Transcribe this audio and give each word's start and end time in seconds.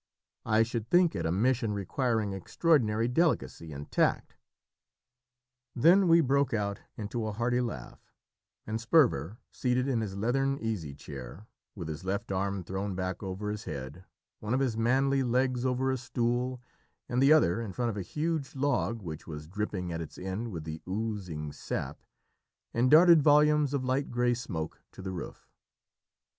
"I 0.47 0.63
should 0.63 0.89
think 0.89 1.15
it 1.15 1.27
a 1.27 1.31
mission 1.31 1.73
requiring 1.73 2.33
extraordinary 2.33 3.07
delicacy 3.07 3.71
and 3.71 3.91
tact." 3.91 4.35
Then 5.75 6.07
we 6.07 6.21
broke 6.21 6.55
out 6.55 6.79
into 6.97 7.27
a 7.27 7.31
hearty 7.31 7.61
laugh, 7.61 8.11
and 8.65 8.81
Sperver, 8.81 9.37
seated 9.51 9.87
in 9.87 10.01
his 10.01 10.17
leathern 10.17 10.57
easy 10.59 10.95
chair, 10.95 11.45
with 11.75 11.87
his 11.87 12.03
left 12.03 12.31
arm 12.31 12.63
thrown 12.63 12.95
back 12.95 13.21
over 13.21 13.51
his 13.51 13.65
head, 13.65 14.03
one 14.39 14.55
of 14.55 14.59
his 14.59 14.75
manly 14.75 15.21
legs 15.21 15.67
over 15.67 15.91
a 15.91 15.97
stool, 15.97 16.59
and 17.07 17.21
the 17.21 17.31
other 17.31 17.61
in 17.61 17.71
front 17.71 17.91
of 17.91 17.95
a 17.97 18.01
huge 18.01 18.55
log, 18.55 19.03
which 19.03 19.27
was 19.27 19.47
dripping 19.47 19.91
at 19.93 20.01
its 20.01 20.17
end 20.17 20.51
with 20.51 20.63
the 20.63 20.81
oozing 20.87 21.51
sap, 21.51 22.01
and 22.73 22.89
darted 22.89 23.21
volumes 23.21 23.71
of 23.71 23.85
light 23.85 24.09
grey 24.09 24.33
smoke 24.33 24.81
to 24.93 25.03
the 25.03 25.11
roof. 25.11 25.47